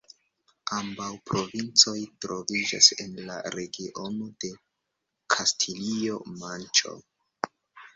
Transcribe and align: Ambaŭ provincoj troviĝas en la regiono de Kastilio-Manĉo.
Ambaŭ 0.77 1.09
provincoj 1.31 1.93
troviĝas 2.25 2.91
en 3.05 3.15
la 3.29 3.37
regiono 3.59 4.33
de 4.47 4.53
Kastilio-Manĉo. 5.37 7.01